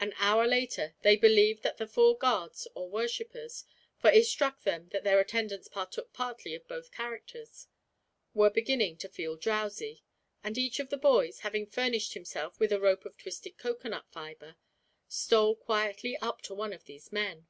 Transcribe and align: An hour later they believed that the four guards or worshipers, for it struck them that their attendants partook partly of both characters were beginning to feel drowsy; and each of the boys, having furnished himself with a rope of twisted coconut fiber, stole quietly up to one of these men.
An 0.00 0.14
hour 0.16 0.48
later 0.48 0.96
they 1.02 1.14
believed 1.14 1.62
that 1.62 1.76
the 1.76 1.86
four 1.86 2.18
guards 2.18 2.66
or 2.74 2.90
worshipers, 2.90 3.64
for 4.00 4.10
it 4.10 4.26
struck 4.26 4.64
them 4.64 4.88
that 4.88 5.04
their 5.04 5.20
attendants 5.20 5.68
partook 5.68 6.12
partly 6.12 6.56
of 6.56 6.66
both 6.66 6.90
characters 6.90 7.68
were 8.34 8.50
beginning 8.50 8.96
to 8.96 9.08
feel 9.08 9.36
drowsy; 9.36 10.02
and 10.42 10.58
each 10.58 10.80
of 10.80 10.90
the 10.90 10.96
boys, 10.96 11.42
having 11.46 11.66
furnished 11.68 12.14
himself 12.14 12.58
with 12.58 12.72
a 12.72 12.80
rope 12.80 13.04
of 13.04 13.16
twisted 13.16 13.58
coconut 13.58 14.06
fiber, 14.10 14.56
stole 15.06 15.54
quietly 15.54 16.16
up 16.16 16.42
to 16.42 16.52
one 16.52 16.72
of 16.72 16.86
these 16.86 17.12
men. 17.12 17.46